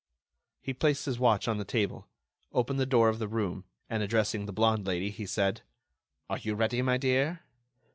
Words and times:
He 0.63 0.73
placed 0.73 1.05
his 1.05 1.19
watch 1.19 1.47
on 1.47 1.59
the 1.59 1.63
table, 1.63 2.07
opened 2.51 2.79
the 2.79 2.87
door 2.87 3.07
of 3.07 3.19
the 3.19 3.27
room 3.27 3.65
and 3.87 4.01
addressing 4.01 4.47
the 4.47 4.51
blonde 4.51 4.87
lady 4.87 5.11
he 5.11 5.27
said: 5.27 5.61
"Are 6.27 6.39
you 6.39 6.55
ready 6.55 6.81
my 6.81 6.97
dear?" 6.97 7.43